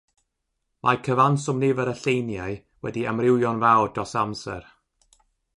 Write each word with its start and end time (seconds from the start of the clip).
Mae 0.87 0.97
cyfanswm 1.07 1.59
nifer 1.65 1.91
y 1.93 1.93
lleiniau 2.01 2.57
wedi 2.87 3.07
amrywio'n 3.13 3.63
fawr 3.67 3.95
dros 3.99 4.19
amser. 4.27 4.71